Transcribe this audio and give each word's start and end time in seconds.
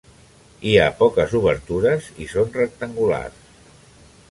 Hi 0.69 0.71
ha 0.83 0.87
poques 1.01 1.35
obertures 1.41 2.09
i 2.25 2.29
són 2.33 2.51
rectangulars. 2.57 3.55